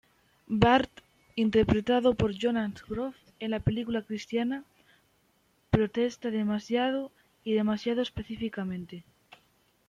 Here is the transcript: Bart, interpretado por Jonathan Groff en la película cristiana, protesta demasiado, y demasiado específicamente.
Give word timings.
Bart, 0.47 0.89
interpretado 1.35 2.15
por 2.15 2.31
Jonathan 2.31 2.83
Groff 2.89 3.15
en 3.39 3.51
la 3.51 3.59
película 3.59 4.01
cristiana, 4.01 4.63
protesta 5.69 6.31
demasiado, 6.31 7.11
y 7.43 7.53
demasiado 7.53 8.01
específicamente. 8.01 9.03